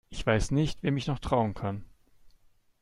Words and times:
Ich 0.09 0.25
weiß 0.25 0.49
nicht, 0.49 0.81
wem 0.81 0.97
ich 0.97 1.05
noch 1.05 1.19
trauen 1.19 1.53
kann. 1.53 1.85